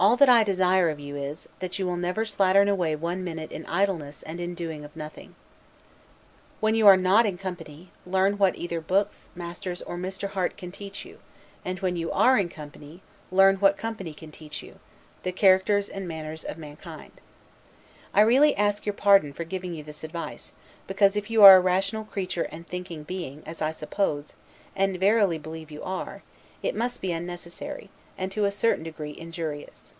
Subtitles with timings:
[0.00, 3.50] All that I desire of you is, that you will never slattern away one minute
[3.50, 5.34] in idleness and in doing of nothing.
[6.60, 10.28] When you are (not) in company, learn what either books, masters, or Mr.
[10.28, 11.20] Harte, can teach you;
[11.64, 13.00] and when you are in company,
[13.30, 14.78] learn (what company can only teach you)
[15.22, 17.12] the characters and manners of mankind.
[18.12, 20.52] I really ask your pardon for giving you this advice;
[20.86, 24.34] because, if you are a rational creature and thinking being, as I suppose,
[24.76, 26.22] and verily believe you are,
[26.62, 29.92] it must be unnecessary, and to a certain degree injurious.